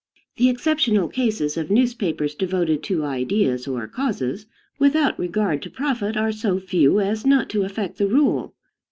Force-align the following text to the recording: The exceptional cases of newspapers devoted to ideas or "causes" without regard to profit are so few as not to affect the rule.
The 0.37 0.49
exceptional 0.49 1.07
cases 1.07 1.57
of 1.57 1.69
newspapers 1.69 2.33
devoted 2.33 2.81
to 2.85 3.03
ideas 3.05 3.67
or 3.67 3.87
"causes" 3.87 4.47
without 4.79 5.19
regard 5.19 5.61
to 5.61 5.69
profit 5.69 6.17
are 6.17 6.31
so 6.31 6.59
few 6.59 6.99
as 6.99 7.23
not 7.23 7.49
to 7.51 7.61
affect 7.61 7.99
the 7.99 8.07
rule. 8.07 8.55